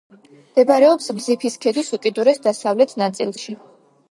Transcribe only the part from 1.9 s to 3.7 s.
უკიდურეს დასავლეთ ნაწილში.